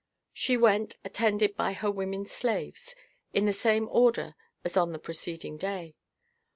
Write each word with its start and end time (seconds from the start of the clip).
She 0.33 0.57
went, 0.57 0.97
attended 1.05 1.55
by 1.55 1.73
her 1.73 1.91
women 1.91 2.25
slaves, 2.25 2.95
in 3.33 3.45
the 3.45 3.53
same 3.53 3.87
order 3.91 4.33
as 4.65 4.75
on 4.75 4.93
the 4.93 4.97
preceding 4.97 5.57
day. 5.57 5.93